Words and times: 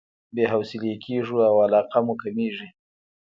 بې 0.35 0.43
حوصلې 0.53 0.93
کېږو 1.05 1.37
او 1.49 1.55
علاقه 1.65 1.99
مو 2.05 2.13
کميږي. 2.21 2.67